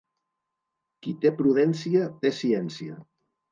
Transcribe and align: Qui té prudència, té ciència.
Qui 1.07 1.13
té 1.27 1.33
prudència, 1.43 2.09
té 2.25 2.35
ciència. 2.41 3.01